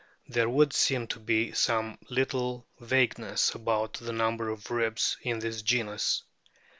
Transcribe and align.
There 0.27 0.49
would 0.49 0.73
seem 0.73 1.05
to 1.09 1.19
be 1.19 1.51
some 1.51 1.99
little 2.09 2.65
vagueness 2.79 3.53
about 3.53 3.93
the 4.01 4.11
number 4.13 4.49
of 4.49 4.71
ribs 4.71 5.15
in 5.21 5.37
this 5.37 5.61
genus. 5.61 6.23